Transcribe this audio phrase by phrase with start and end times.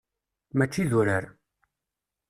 [0.57, 1.25] Mačči d urar.